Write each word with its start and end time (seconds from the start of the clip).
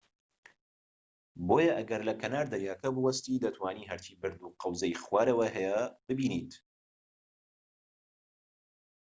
بۆیە 1.47 1.71
ئەگەر 1.77 2.01
لە 2.09 2.13
کەنار 2.21 2.45
دەریاکە 2.53 2.89
بوەستیت، 2.95 3.41
دەتوانیت 3.45 3.89
هەرچی 3.91 4.19
بەرد 4.21 4.39
و 4.41 4.55
قەوزەی 4.61 4.99
خوارەوە 5.03 5.47
هەیە 5.55 5.79
ببینیت‎ 6.07 6.53